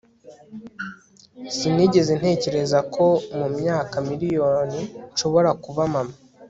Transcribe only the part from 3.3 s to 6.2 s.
mumyaka miriyoni nshobora kuba mama